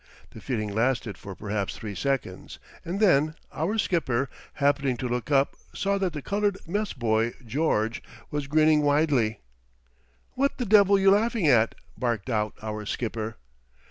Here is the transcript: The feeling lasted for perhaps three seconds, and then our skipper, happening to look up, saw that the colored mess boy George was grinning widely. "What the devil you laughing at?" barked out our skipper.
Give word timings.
The 0.31 0.41
feeling 0.41 0.73
lasted 0.73 1.15
for 1.15 1.35
perhaps 1.35 1.77
three 1.77 1.93
seconds, 1.93 2.57
and 2.83 2.99
then 2.99 3.35
our 3.53 3.77
skipper, 3.77 4.31
happening 4.53 4.97
to 4.97 5.07
look 5.07 5.29
up, 5.29 5.55
saw 5.75 5.99
that 5.99 6.13
the 6.13 6.23
colored 6.23 6.57
mess 6.67 6.91
boy 6.93 7.33
George 7.45 8.01
was 8.31 8.47
grinning 8.47 8.81
widely. 8.81 9.41
"What 10.31 10.57
the 10.57 10.65
devil 10.65 10.97
you 10.97 11.11
laughing 11.11 11.47
at?" 11.47 11.75
barked 11.99 12.31
out 12.31 12.55
our 12.63 12.83
skipper. 12.87 13.37